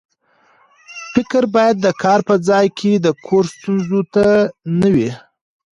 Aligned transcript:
فکر 1.13 1.43
باید 1.55 1.75
د 1.81 1.87
کار 2.03 2.19
په 2.27 2.35
ځای 2.49 2.65
کې 2.77 2.91
د 2.95 3.07
کور 3.25 3.43
ستونزو 3.55 3.99
ته 4.13 4.25
نه 4.79 4.89
وي. 4.95 5.11